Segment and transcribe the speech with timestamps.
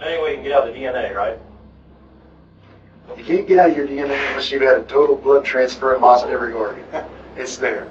[0.00, 1.38] Any way you can get out the DNA, right?
[3.16, 6.02] You can't get out of your DNA unless you've had a total blood transfer and
[6.02, 6.84] lost every organ.
[7.36, 7.86] it's there.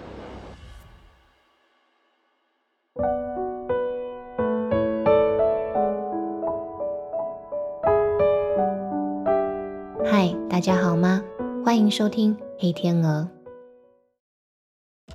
[10.05, 11.23] 嗨，大家好吗？
[11.63, 13.29] 欢迎收听黑天鹅。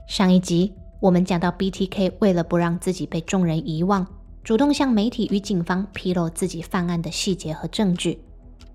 [0.07, 4.07] 上一集我们讲到，BTK 为了不让自己被众人遗忘，
[4.49, 8.19] 主动向媒体与警方披露自己犯案的细节和证据，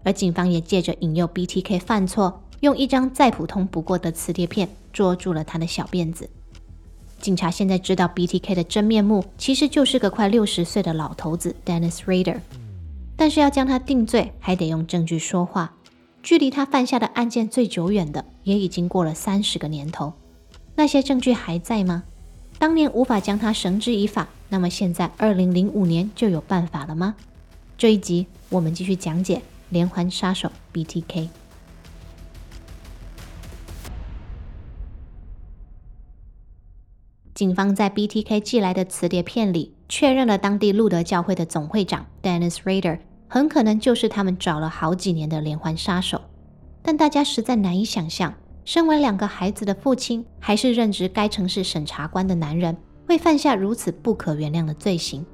[0.04, 6.30] 而警方也借着引诱 BTK 犯错，用一张再普通不过的磁碟片捉住了他的小辫子。
[7.20, 12.38] 警察现在知道 BTK 的真面目，其实就是个快六十岁的老头子 Dennis Rader，
[13.16, 15.74] 但是要将他定罪，还得用证据说话。
[16.22, 20.14] 距离他犯下的案件最久远的，也已经过了三十个年头。
[20.76, 22.04] 那些证据还在吗？
[22.60, 27.16] 当年无法将他绳之以法，那么现在二零零五年就有办法了吗？
[27.76, 31.28] 这一集我们继续讲解连环杀手 BTK。
[37.34, 43.00] 警方在 BTK 寄来的磁碟片里，确认了当地路德教会的总会长 Dennis Raider。
[43.28, 46.22] 很可能就是他们找了好几年的连环杀手，
[46.84, 55.26] 但大家实在难以想象，身为两个孩子的父亲，还是任职该城市审查官的男人，会犯下如此不可原谅的罪行。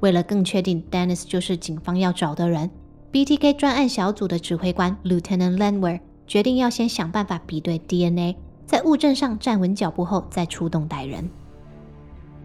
[0.00, 2.70] 为了更确定 Dennis 就是警方要找的人
[3.12, 8.36] ，BTK 专案小组的指挥官 Lieutenant Landwehr 决定要先想办法比对 DNA，
[8.66, 11.28] 在物证上站稳脚步后再出动逮人。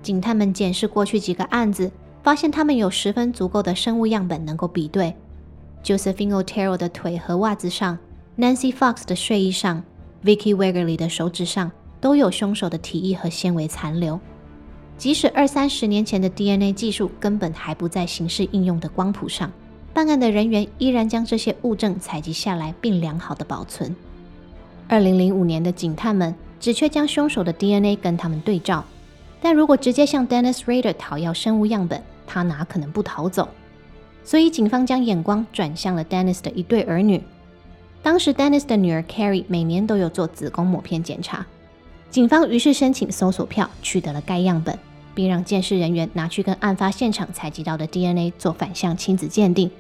[0.02, 1.92] 警探们检视过去几个案子。
[2.24, 5.16] 发现他们有十分足够的生物样本能够比对
[5.84, 7.98] ，Josephine Otero 的腿和袜子上
[8.38, 9.84] ，Nancy Fox 的睡衣上
[10.24, 14.20] ，Vicky Wegerly 的手指上都有凶手的体液和纤维残留。
[15.02, 19.52] 即使二三十年前的 DNA 技术根本还不在刑事应用的光谱上，
[19.96, 23.96] 办案的人员依然将这些物证采集下来并良好的保存。
[24.88, 28.86] 二零零五年的警探们只缺将凶手的 DNA 跟他们对照，
[29.42, 33.50] 但如果直接向 Dennis Rader 讨要生物样本，他哪可能不逃走？
[34.23, 37.20] 所以警方将眼光转向了 Dennis 的一对儿女。
[38.04, 41.44] 当时 Dennis 的女儿 Carrie 每年都有做子宫抹片检查，
[42.11, 44.78] 警方于是申请搜索票，取得了该样本，
[45.20, 49.70] 并让监视人员拿去跟案发现场采集到的 DNA 做反向亲子鉴定。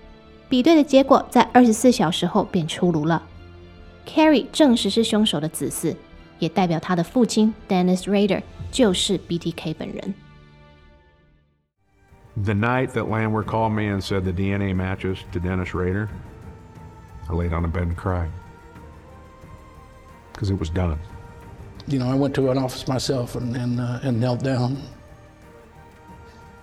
[0.48, 3.22] 比对的结果在二十四小时后便出炉了，
[4.06, 5.96] Carrie 证实是凶手的子嗣，
[6.38, 10.14] 也代表他的父亲 Dennis Rader 就是 BTK 本人。
[12.36, 16.08] The night that Landwehr called me and said the DNA matches to Dennis Rader,
[17.28, 18.28] I laid on the bed and cried
[20.32, 20.98] because it was done.
[21.88, 24.76] You know, I went to an office myself and and, uh, and knelt down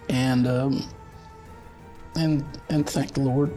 [0.08, 0.82] and um,
[2.14, 3.50] and and thank the Lord.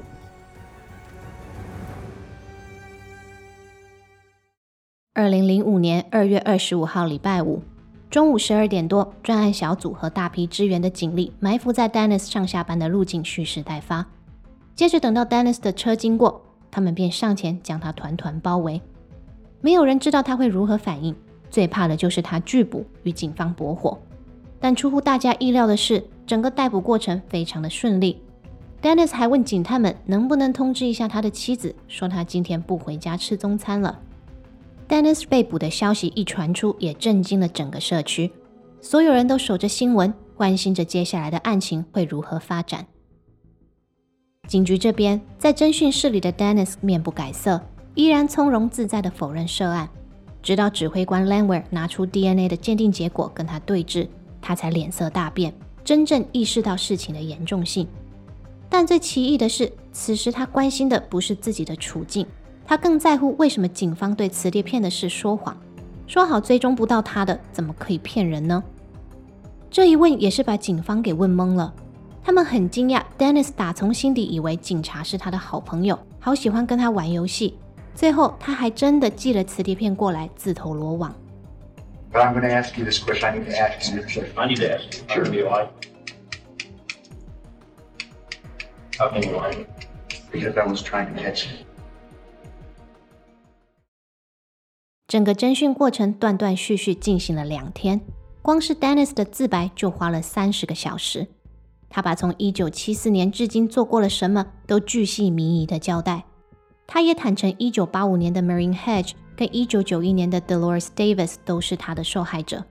[5.13, 7.61] 二零零五年二月二十五号，礼拜五。
[8.09, 14.06] 中午十二点多，专案小组和大批支援的警力埋伏在 Dennis 上下班的路径，蓄势待发。
[14.75, 18.81] 接着等到 Dennis 的车经过，他们便上前将他团团包围。
[19.61, 21.16] 没有人知道他会如何反应，
[21.50, 23.97] 最怕的就是他拒捕与警方搏火。
[24.61, 28.22] 但出乎大家意料的是，整个逮捕过程非常的顺利。
[28.81, 33.99] Dennis 还问警探们能不能通知一下他的妻子，说他今天不回家吃中餐了。
[34.88, 38.31] Dennis 被捕的消息一传出，也震惊了整个社区。
[38.79, 42.85] 所有人都守着新闻，关心着接下来的案情会如何发展。
[44.47, 47.61] 警局这边，在侦讯室里的 Dennis 面不改色，
[47.95, 49.89] 依然从容自在地否认涉案。
[50.41, 54.07] 直到指挥官 Landwehr 拿出 DNA 的鉴定结果跟他对峙，
[54.41, 55.53] 他才脸色大变，
[55.84, 57.88] 真正意识到事情的严重性。
[58.69, 62.25] 但最奇异的是，此时他关心的不是自己的处境。
[62.66, 65.56] 他更在乎为什么警方对磁碟片的事说谎，
[66.07, 68.63] 说好追踪不到他的，怎么可以骗人呢？
[69.69, 71.73] 这一问也是把警方给问懵了。
[72.23, 77.58] 他们很惊讶，Dennis 打从心底以为警察是他的好朋友，好喜欢跟他玩游戏。
[77.94, 81.14] 最后他还真的寄了磁碟片过来，自投罗网。
[82.11, 83.29] But I'm going to ask you this question.
[83.29, 84.25] I need to ask you.
[84.37, 85.09] I need to ask.
[85.13, 85.23] Sure.
[85.23, 85.69] Be like.
[88.99, 89.66] How can you lie?
[90.31, 91.66] Because I was trying to catch you.
[95.08, 98.02] 整个侦讯过程断断续续进行了两天，
[98.41, 101.28] 光是 Dennis 的自白就花了三十个小时。
[101.90, 106.23] 他把从1974年至今做过了什么都巨细靡遗的交代。
[106.87, 109.11] 他也坦诚，1985年的 Marine Hedge
[109.41, 112.64] 跟1991年的 Dolores Davis 都是他的受害者。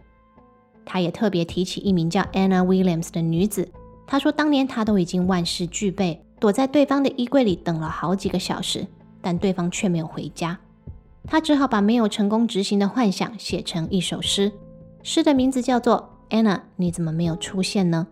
[0.84, 3.68] 他也特别提起一名叫 Anna Williams 的女子，
[4.06, 8.86] 他说当年他都已经万事俱备，躲在对方的衣柜里等了好几个小时，
[9.20, 10.56] 但对方却没有回家。
[11.26, 14.52] 他只好把没有成功执行的幻想写成一首诗，
[15.02, 16.08] 诗的名字叫做
[16.40, 18.06] 《Anna》，你怎么没有出现呢？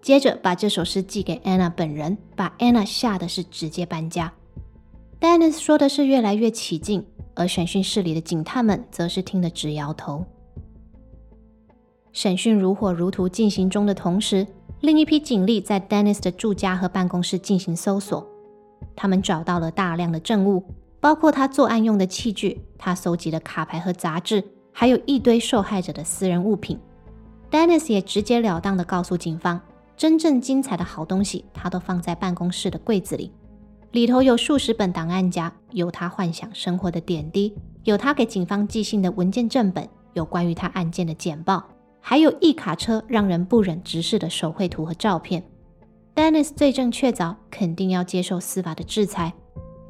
[0.00, 4.32] 接着把这首诗寄给 Anna 本人，把 Anna 吓得是直接搬家。
[5.20, 10.24] Dennis 说的是越来越起劲，而审讯室里的警探们则是听得直摇头。
[12.12, 14.46] 审讯如火如荼进行中的同时，
[14.80, 18.26] 另一批警力在 Dennis 的住家和办公室进行搜索，
[18.94, 20.62] 他们找到了大量的证物。
[21.00, 26.78] 包括他作案用的器具，他搜集的卡牌和杂志，还有一堆受害者的私人物品。
[27.50, 29.60] Dennis 也直截了当地告诉警方，
[29.96, 33.32] 真正精彩的好东西，他都放在办公室的柜子里，
[33.92, 37.54] 里头有数十本档案夹，有他幻想生活的点滴，
[37.84, 41.62] 有他给警方寄信的文件正本，有关于他案件的简报，
[42.00, 45.42] 还有一卡车让人不忍直视的手绘图和照片。
[46.14, 49.30] Dennis 罪证确凿，肯定要接受司法的制裁。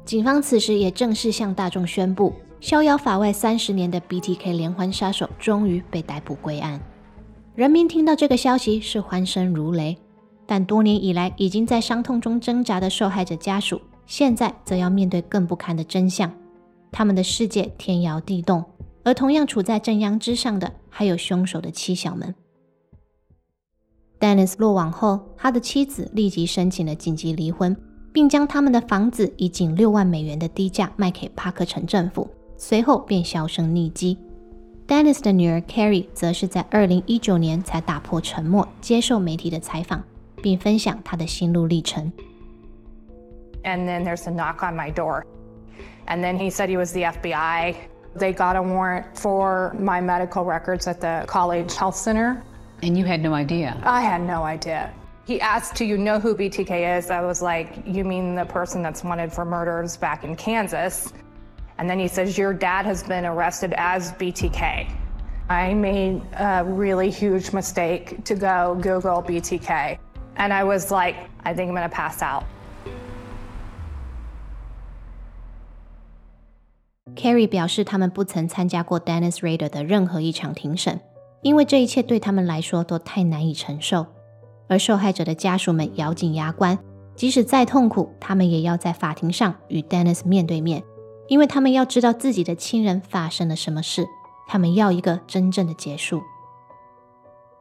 [0.03, 6.77] 警方此时也正式向大众宣布，逍遥法外三十年的 BTK 连环杀手终于被逮捕归案。
[7.55, 9.97] 人民听到这个消息是欢声如雷，
[10.45, 16.31] 但多年以来已经在伤痛中挣扎的受害者家属，现在则要面对更不堪的真相。
[16.91, 18.63] 他们的世界天摇地动，
[19.03, 22.35] 而同样处在正央之上的，还有凶手的妻小们。
[24.19, 27.75] Dennis 落网后，他的妻子立即申请了紧急离婚。
[28.13, 34.15] 并将他们的房子以仅六万美元的低价卖给帕克城政府，随后便销声匿迹。
[34.87, 40.03] Dennis 的女儿 Carrie 则是在二零一九年才打破沉默，接受媒体的采访，
[40.43, 42.13] 并分享她的心路历程。
[43.63, 45.25] And then there's a knock on my door.
[46.07, 47.77] And then he said he was the FBI.
[48.15, 52.43] They got a warrant for my medical records at the college health center.
[52.81, 53.79] And you had no idea?
[53.83, 54.93] I had no idea.
[55.25, 57.09] He asked, Do you know who BTK is?
[57.09, 61.13] I was like, You mean the person that's wanted for murders back in Kansas?
[61.77, 64.93] And then he says, Your dad has been arrested as BTK.
[65.49, 69.97] I made a really huge mistake to go Google BTK.
[70.35, 72.45] And I was like, I think I'm gonna pass out.
[77.15, 80.99] Carrie 表示，他们不曾参加过 Dennis Raider 的任何一场庭审，
[81.41, 84.05] 因为这一切对他们来说都太难以承受。
[84.67, 86.79] 而受害者的家属们咬紧牙关，
[87.15, 90.81] 即使再痛苦，他们也要在法庭上与 Dennis 面对面，
[91.27, 94.07] 因为他们要知道自己的亲人发生了什么事，
[94.47, 96.21] 他们要一个真正的结束。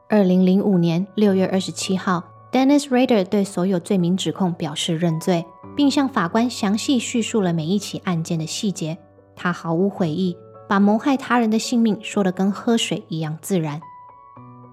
[0.08, 5.44] 二零零五年六月二十七号，Dennis Raider 对所有罪名指控表示认罪，
[5.76, 8.96] 并向法官详细叙述了每一起案件的细节。
[9.42, 10.36] 他毫无悔意，
[10.68, 13.80] 把谋害他人的性命说得跟喝水一样自然。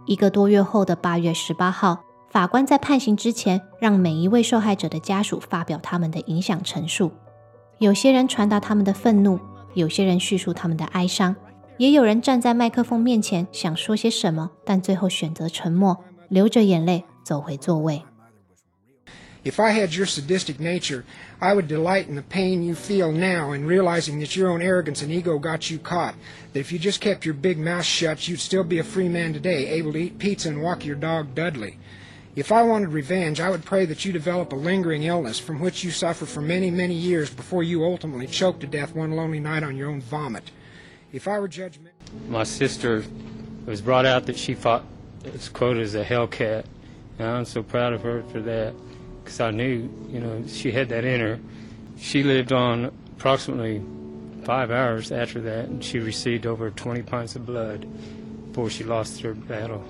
[0.06, 1.98] 一个多月后的八月十八号。
[2.30, 7.12] 法官在判刑之前，让每一位受害者的家属发表他们的影响陈述。
[7.80, 9.40] 有些人传达他们的愤怒，
[9.74, 11.36] 有些人叙述他们的哀伤，
[11.80, 18.04] 也有人站在麦克风面前想说些什么，但最后选择沉默，流着眼泪走回座位。
[19.50, 21.06] If I had your sadistic nature,
[21.42, 25.02] I would delight in the pain you feel now in realizing that your own arrogance
[25.02, 26.14] and ego got you caught.
[26.54, 29.34] That if you just kept your big mouth shut, you'd still be a free man
[29.34, 31.80] today, able to eat pizza and walk your dog Dudley.
[32.36, 35.84] If I wanted revenge, I would pray that you develop a lingering illness from which
[35.84, 39.64] you suffer for many, many years before you ultimately choke to death one lonely night
[39.64, 40.52] on your own vomit.
[41.12, 41.96] If I were judgment.
[42.28, 43.04] My sister
[43.66, 44.86] was brought out that she fought,
[45.24, 46.66] it's quoted as a Hellcat.
[47.18, 48.76] And I'm so proud of her for that
[49.30, 51.40] because I knew, you know, she had that in her.
[52.00, 53.80] She lived on approximately
[54.44, 57.86] five hours after that, and she received over 20 pints of blood
[58.48, 59.86] before she lost her battle.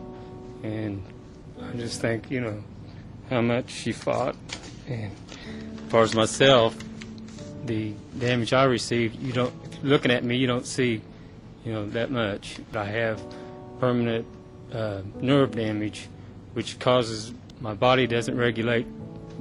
[0.62, 1.02] And
[1.64, 2.62] I just think, you know,
[3.30, 4.36] how much she fought.
[4.90, 5.16] And
[5.86, 6.78] as far as myself,
[7.64, 9.54] the damage I received, you don't,
[9.86, 11.00] looking at me, you don't see,
[11.64, 12.58] you know, that much.
[12.74, 13.24] I have
[13.80, 14.26] permanent
[14.74, 16.10] uh, nerve damage,
[16.52, 18.86] which causes my body doesn't regulate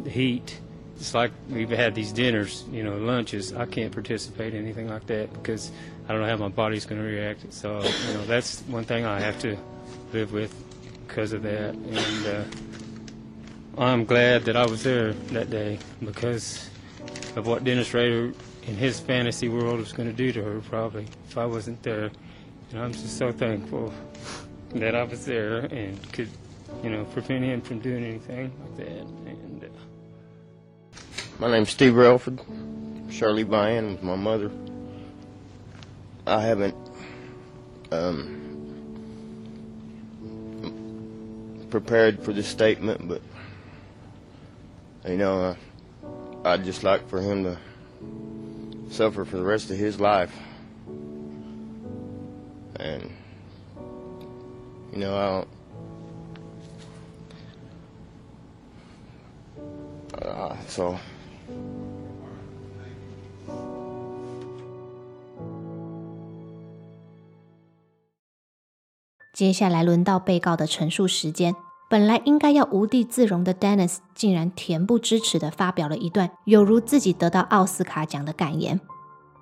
[0.07, 0.61] heat.
[0.97, 3.53] It's like we've had these dinners, you know, lunches.
[3.53, 5.71] I can't participate in anything like that because
[6.09, 7.53] I don't know how my body's going to react.
[7.53, 9.57] So, you know, that's one thing I have to
[10.13, 10.55] live with
[11.07, 11.75] because of that.
[11.75, 16.69] And uh, I'm glad that I was there that day because
[17.37, 18.33] of what Dennis Rader
[18.67, 22.11] in his fantasy world was going to do to her, probably, if I wasn't there.
[22.71, 23.93] And I'm just so thankful
[24.75, 26.29] that I was there and could,
[26.83, 29.07] you know, prevent him from doing anything like that.
[29.27, 29.69] And uh,
[31.41, 32.41] My name's Steve Relford.
[33.13, 34.51] Shirley Bryan is my mother.
[36.27, 36.75] I haven't
[37.93, 38.35] um,
[41.71, 43.23] prepared for this statement, but
[45.07, 45.55] you know, uh,
[46.45, 47.57] I'd just like for him to
[48.91, 50.37] suffer for the rest of his life.
[52.81, 53.13] And,
[54.93, 55.45] you know, I
[60.17, 60.21] don't.
[60.21, 60.99] Uh, so.
[69.39, 71.55] 接下来轮到被告的陈述时间。
[71.89, 78.81] 本来应该要无地自容的 Dennis，竟然恬不知耻地发表了一段有如自己得到奥斯卡奖的感言。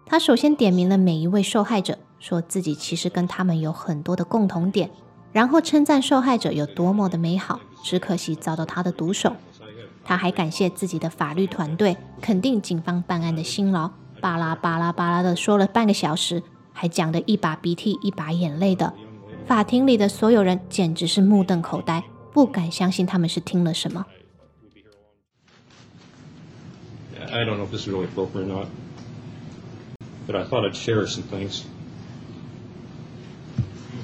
[0.05, 4.91] 他首先点名了每一位受害者，说自己其实跟他们有很多的共同点，
[5.33, 9.33] 然后称赞受害者有多么的美好，只可惜遭到他的毒手。
[10.05, 16.43] 他还感谢自己的法律团队，肯定警方办案的辛劳，巴拉巴拉巴拉的说了半个小时，
[16.75, 18.93] 还讲得一把鼻涕一把眼泪的。
[19.46, 22.04] 法庭里的所有人简直是目瞪口呆。
[22.34, 24.06] 不敢相信他们是听了什么。
[27.20, 28.68] I don't know if this is really appropriate or not,
[30.28, 31.64] but I thought I'd share some things.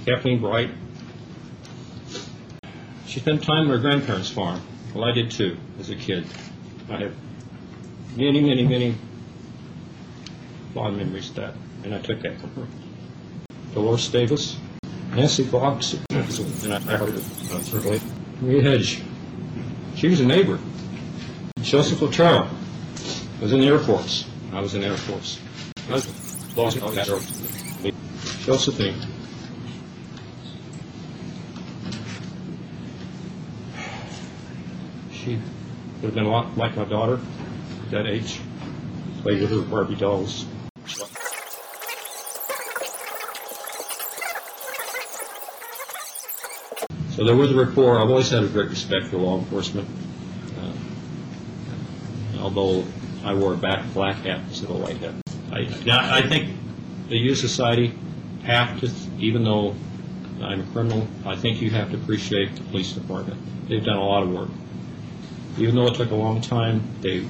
[0.05, 0.69] Kathleen Bright,
[3.05, 4.61] she spent time at her grandparents' farm.
[4.93, 6.25] Well, I did too, as a kid.
[6.89, 7.13] I have
[8.15, 8.95] many, many, many
[10.73, 12.67] fond memories of that, and I took that from her.
[13.73, 14.57] Dolores Davis,
[15.14, 17.22] Nancy Fox, and I heard it,
[17.64, 18.00] certainly.
[18.40, 19.02] Marie Hedge.
[19.94, 20.58] She was a neighbor.
[21.60, 22.48] Joseph Luttrell
[23.40, 24.24] was in the Air Force.
[24.52, 25.38] I was in the Air Force.
[28.44, 28.94] Josephine.
[35.12, 35.38] She
[36.00, 37.20] would have been a lot like my daughter
[37.84, 38.40] at that age.
[39.20, 40.46] Played with her Barbie dolls.
[47.22, 48.00] So there was a rapport.
[48.00, 49.88] I've always had a great respect for law enforcement.
[50.58, 50.72] Uh,
[52.40, 52.84] although
[53.22, 55.14] I wore a back black hat instead of a white hat.
[55.52, 56.58] I, I think
[57.08, 57.94] the U Society
[58.42, 59.76] have to, even though
[60.40, 63.40] I'm a criminal, I think you have to appreciate the police department.
[63.68, 64.50] They've done a lot of work.
[65.58, 67.24] Even though it took a long time, they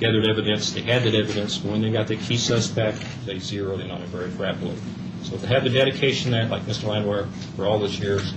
[0.00, 0.72] gathered evidence.
[0.72, 1.62] They had that evidence.
[1.62, 4.74] When they got the key suspect, they zeroed in on it very rapidly.
[5.22, 6.88] So to have the dedication that, like Mr.
[6.88, 8.34] Landwehr, for all those years,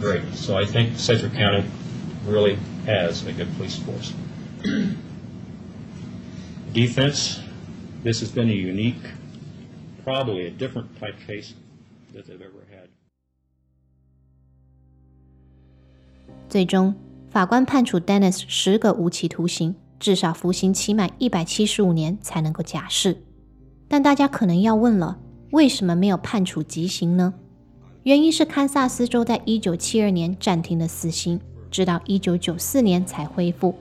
[0.00, 0.22] great.
[0.34, 1.64] So I think Sedgwick County
[2.26, 4.12] really has a good police force.
[6.72, 7.40] Defense,
[8.04, 9.02] this has been a unique,
[10.04, 11.54] probably a different type case
[12.14, 12.88] that they've ever had.
[16.48, 16.94] 最终，
[17.30, 23.16] 法官判处 Dennis 十个无期徒刑，至少服刑期满一百七十五年才能够假释。
[23.88, 25.18] 但大家可能要问了，
[25.50, 27.34] 为什么没有判处极刑呢？
[28.05, 31.39] 原因是堪萨斯州在一九七二年暂停了死刑，
[31.71, 33.73] 直到一九九四年才恢复。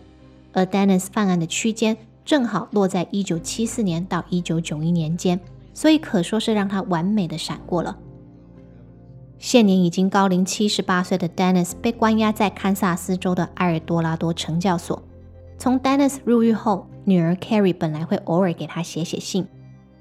[0.54, 5.38] 而 Dennis 犯案的区间正好落在一九七四年到一九九一年间，
[5.74, 7.98] 所以可说是让他完美的闪过了。
[9.38, 15.02] 现年已经高龄七十八岁的 Dennis 被关押在堪萨斯州的埃尔多拉多惩教所。
[15.58, 19.46] 从 Dennis 入狱后，女儿 Carrie 本来会偶尔给他写写信。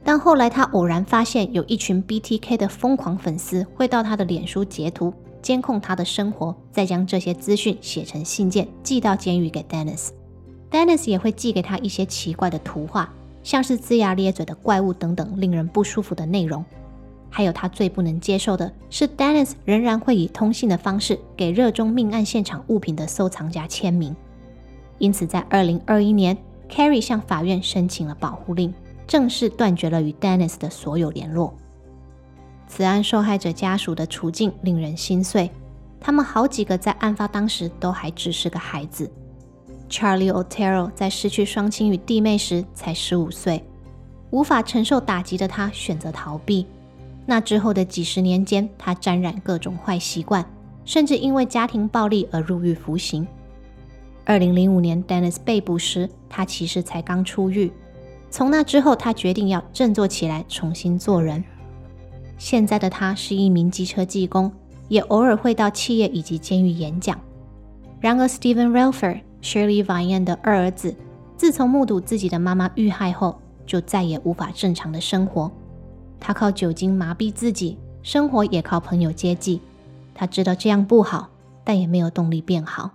[0.04, 10.10] 但后来，他偶然发现有一群 BTK 的疯狂粉丝会到他的脸书截图，监控他的生活，再将这些资讯写成信件寄到监狱给 Dennis。
[10.70, 16.66] Dennis 也会寄给他一些奇怪的图画，像是龇牙咧嘴的怪物等等令人不舒服的内容。
[17.30, 24.16] 还有他最不能接受的是，Dennis 仍然会以通信的方式给热衷命案现场物品的收藏家签名。
[24.98, 26.38] 因此，在2021年
[26.70, 28.74] ，Carrie 向法院申请了保护令。
[29.08, 31.54] 正式断绝了与 Dennis 的所有联络。
[32.68, 35.52] 此案受害者家属的处境令人心碎，
[36.00, 39.12] 他们好几个在案发当时都还只是个孩子。
[39.90, 43.64] Charlie Otero 在失去双亲与弟妹时才十五岁，
[44.32, 46.66] 无法承受打击的他选择逃避。
[47.26, 50.44] 那之后的几十年间，他沾染各种坏习惯，
[50.84, 53.28] 甚至因为家庭暴力而入狱服刑。
[54.26, 57.72] 二零零五年 Dennis 被捕时，他其实才刚出狱。
[58.34, 61.44] 从那之后，他决定要振作起来，重新做人。
[62.40, 64.52] 现在的他是一名机车技工，
[64.88, 67.16] 也偶尔会到企业以及监狱演讲。
[68.02, 70.96] 然而，Steven Relfer、Shirley Vian 的二儿子，
[71.38, 75.52] 自从目睹自己的妈妈遇害后，就再也无法正常的生活。
[76.20, 79.62] 他靠酒精麻痹自己，生活也靠朋友接济。
[80.16, 81.30] 他知道这样不好，
[81.64, 82.90] 但也没有动力变好。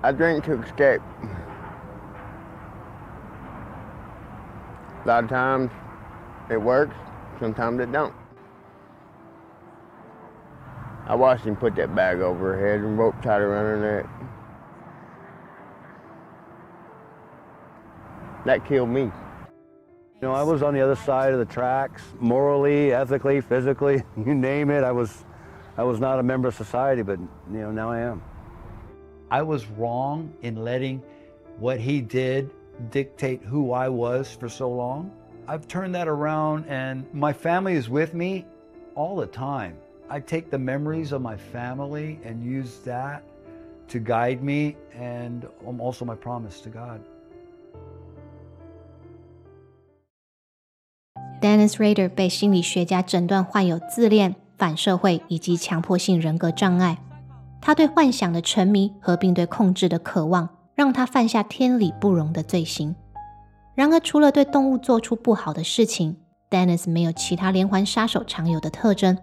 [0.00, 1.00] I drink to escape.
[5.04, 5.70] A lot of times
[6.50, 6.94] it works,
[7.40, 8.14] sometimes it don't.
[11.06, 14.22] I watched him put that bag over her head and rope tied around her neck.
[18.44, 19.02] that killed me.
[19.02, 24.34] You know, I was on the other side of the tracks, morally, ethically, physically, you
[24.34, 24.84] name it.
[24.84, 25.24] I was,
[25.76, 28.22] I was not a member of society, but you know, now I am.
[29.30, 31.02] I was wrong in letting
[31.58, 32.50] what he did
[32.89, 35.11] dictate who I was for so long.
[35.47, 38.45] I've turned that around, and my family is with me
[38.95, 39.75] all the time.
[40.09, 43.23] I take the memories of my family and use that
[43.89, 45.45] to guide me and
[45.79, 47.01] also my promise to God.
[51.39, 56.97] Dennis Rader 被心理学家诊断患有自恋、反社会以及强迫性人格障碍。
[57.61, 60.49] 他对幻想的沉迷合并对控制的渴望，
[60.82, 62.96] 让他犯下天理不容的罪行。
[63.76, 66.16] 然而，除了对动物做出不好的事情
[66.50, 69.16] ，Dennis 没有其他连环杀手常有的特征。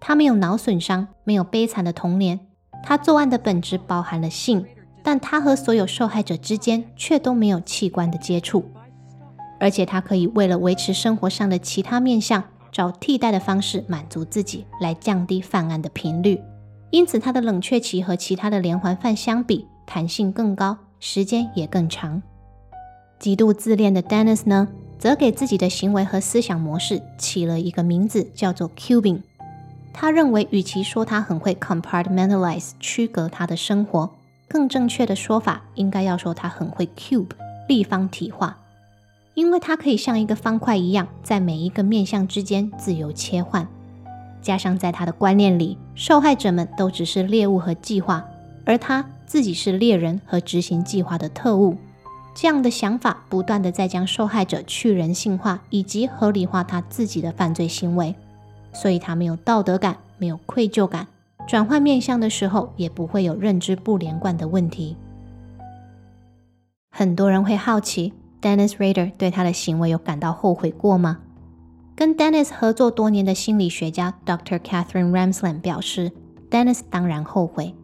[0.00, 2.40] 他没有脑损伤，没有悲惨的童年。
[2.82, 4.66] 他作案的本质包含了性，
[5.04, 8.64] 但他和所有受害者之间却都没有器官的接触。
[9.60, 16.42] 而且他可以为了维持生活上的其他面向，找替代的方式满足自己，来降低犯案的频率。
[16.90, 22.22] 因此，他的冷却期和其他的连环犯相比，弹性更高，时间也更长。
[23.18, 29.20] 极度自恋的 Dennis 呢，则给自己的行为和思想模式起了一个名字，叫做 Cubing。
[29.92, 34.10] 他认为，与其说他很会 compartmentalize 区隔他的生活，
[34.46, 37.30] 更正确的说法应该要说他很会 cube
[37.66, 38.58] 立方体化。
[39.32, 43.66] 因为他可以像一个方块一样，在每一个面向之间自由切换。
[44.42, 48.24] 加上在他的观念里，受害者们都只是猎物和计划，
[48.64, 51.76] 而他自己是猎人和执行计划的特务。
[52.34, 58.14] 这样的想法不断的在将受害者去人性化，以及合理化他自己的犯罪行为。
[58.72, 61.06] 所以他没有道德感，没有愧疚感，
[61.48, 64.96] 转换面向的时候也不会有认知不连贯的问题。
[66.90, 68.12] 很多人会好奇。
[68.42, 71.18] Dennis Rader 对他的行为有感到后悔过吗？
[71.96, 74.58] 跟 Dennis 合作多年的心理学家 Dr.
[74.58, 76.12] Catherine Ramsland 表示
[76.50, 77.74] ，Dennis 当然后悔，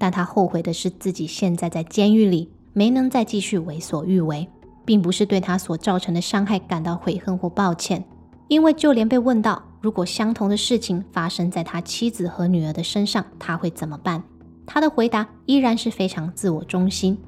[0.00, 4.48] 但他后悔的是自己现在在监狱里没能再继续为所欲为，
[4.86, 8.02] 并不是对他所造成的伤害感到悔恨或抱歉。
[8.48, 14.22] 因为就连被问到如果相同的事情发生在他妻子和女儿的身上，他会怎么办，
[14.64, 17.18] 他的回答依然是非常自我中心。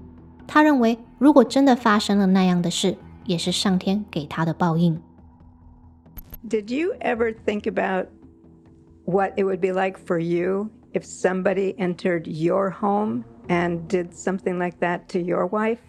[0.47, 4.99] 他认为，如果真的发生了那样的事，也是上天给他的报应。
[6.49, 8.09] Did you ever think about
[9.05, 14.60] what it would be like for you if somebody entered your home and did something
[14.60, 15.80] like that to your wife?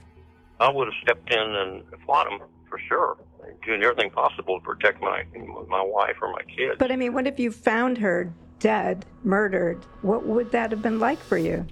[0.60, 3.16] I would have stepped in and fought him for sure,
[3.64, 5.24] doing everything possible to protect my
[5.68, 6.76] my wife or my kids.
[6.78, 9.84] But I mean, what if you found her dead, murdered?
[10.02, 11.64] What would that have been like for you?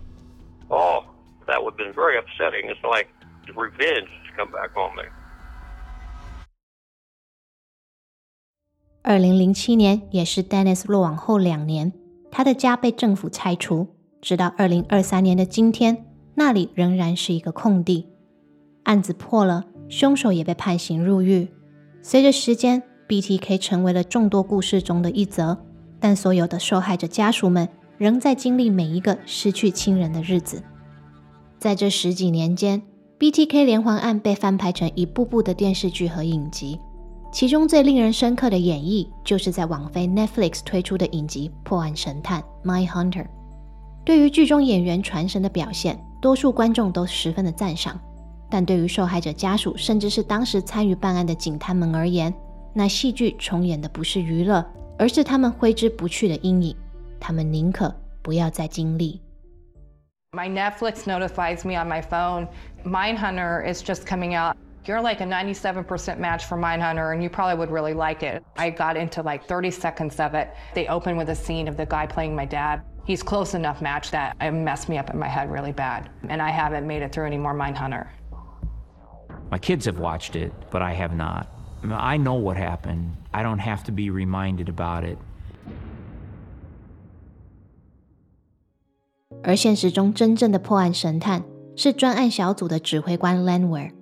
[0.70, 1.04] Oh,
[1.46, 2.70] that would have been very upsetting.
[2.70, 3.08] It's like
[3.54, 5.04] revenge to come back on me.
[9.02, 11.92] 二零零七年也是 Dennis 落网后两年，
[12.31, 13.87] 他的家被政府拆除，
[14.21, 18.07] 直到二零二三年的今天，那里仍然是一个空地。
[18.83, 21.49] 案子破了，凶手也被判刑入狱。
[22.01, 25.57] 随着时间，BTK 成为了众多故事中的一则，
[25.99, 27.67] 但所有的受害者家属们
[27.97, 30.63] 仍在经历每一个失去亲人的日子。
[31.59, 32.81] 在这十几年间
[33.19, 36.79] ，BTK 连环案被翻拍成一部部的电视剧和影集，
[37.31, 43.25] 其中最令人深刻的演绎，就是在网飞 Netflix 推出的影集《破案神探》My Hunter。
[44.03, 47.97] 对于剧中演员传神的表现，多数观众都十分的赞赏，
[48.49, 52.33] 但对于受害者家属，甚至是当时参与办案的警探们而言，
[52.73, 54.65] 那戏剧重演的不是娱乐，
[54.99, 56.75] 而是他们挥之不去的阴影，
[57.17, 59.21] 他们宁可不要再经历。
[60.33, 62.47] My Netflix notifies me on my phone,
[62.83, 64.57] Mindhunter is just coming out.
[64.90, 68.44] You're like a 97% match for Mindhunter, and you probably would really like it.
[68.56, 70.54] I got into like 30 seconds of it.
[70.74, 72.82] They open with a scene of the guy playing my dad.
[73.04, 76.08] He's close enough match that it messed me up in my head really bad.
[76.28, 78.06] And I haven't made it through any more Mindhunter.
[79.50, 81.48] My kids have watched it, but I have not.
[81.84, 83.16] I know what happened.
[83.34, 85.18] I don't have to be reminded about it.
[89.42, 91.44] 而现实中真正的破案神探
[91.76, 93.92] 是专案小组的指挥官 Landwehr。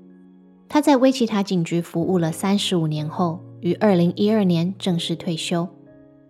[0.72, 5.68] 他在威奇塔警局服务了三十五年后，于二零一二年正式退休。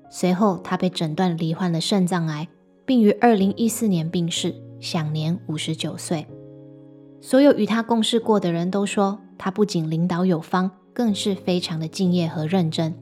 [0.10, 2.48] 随后，他被诊断罹患了肾脏癌，
[2.86, 6.26] 并于二零一四年病逝，享年五十九岁。
[7.20, 12.96] 所有与他共事过的人都说，他不仅领导有方，更是非常的敬业和认真。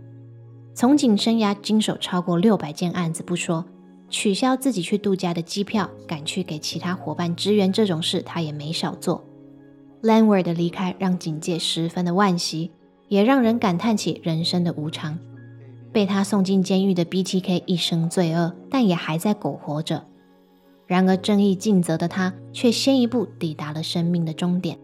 [0.73, 3.63] 从警生涯经手超过六百件案子不说。
[4.09, 9.26] 取消自己去度假的机票，赶去给其他伙伴支援这种事，他也没少做。
[10.01, 12.71] Landward 的离开让警界十分的惋惜，
[13.07, 15.17] 也让人感叹起人生的无常。
[15.91, 20.05] 被他送进监狱的 BTK 一生罪恶，但也还在苟活着。
[20.85, 24.77] 然而正义尽责的他，却先一步抵达了生命的终点。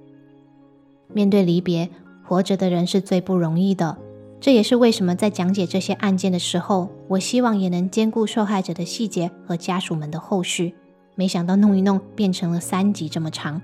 [1.13, 1.89] 面对离别，
[2.23, 3.97] 活着的人是最不容易的。
[4.41, 10.73] 这也是为什么在讲解这些案件的时候，我希望也能兼顾受害者的细节和家属们的后续。
[11.15, 13.62] 没想到弄一弄变成了三集这么长，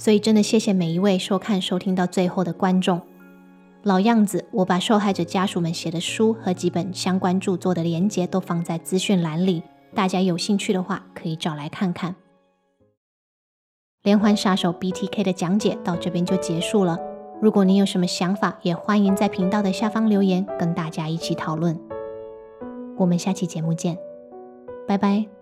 [0.00, 2.98] 所以真的谢谢每一位收看收听到最后的观众。
[3.82, 9.62] 老样子，我把受害者家属们写的书和几本相关著作的连结都放在资讯栏里，
[9.94, 12.16] 大家有兴趣的话可以找来看看。
[14.02, 16.98] 连环杀手 BTK 的讲解到这边就结束了。
[17.42, 21.78] 如果你有什么想法，也欢迎在频道的下方留言，跟大家一起讨论。
[22.96, 23.98] 我们下期节目见，
[24.88, 25.39] 拜拜。